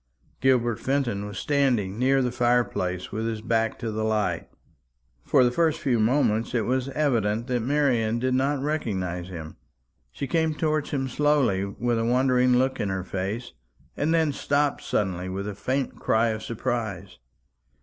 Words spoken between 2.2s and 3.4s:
the fire place, with his